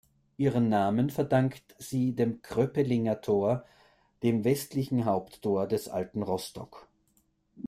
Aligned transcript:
Ihren 0.37 0.67
Namen 0.67 1.11
verdankt 1.11 1.75
sie 1.77 2.13
dem 2.15 2.41
Kröpeliner 2.41 3.21
Tor, 3.21 3.65
dem 4.23 4.43
westlichen 4.43 5.05
Haupttor 5.05 5.67
des 5.67 5.89
alten 5.89 6.23
Rostock. 6.23 6.87